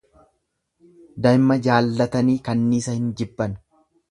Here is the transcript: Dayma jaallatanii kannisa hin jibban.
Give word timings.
Dayma 1.25 1.59
jaallatanii 1.67 2.39
kannisa 2.49 2.97
hin 3.01 3.15
jibban. 3.23 3.57